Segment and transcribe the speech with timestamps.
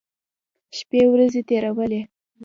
[0.77, 2.01] شپې ورځې تېرولې.